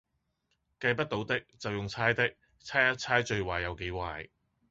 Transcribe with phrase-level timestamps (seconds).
[0.79, 4.29] 計不到的，就用猜的，猜一猜最壞有多壞